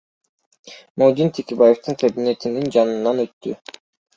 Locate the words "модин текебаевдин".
1.03-1.99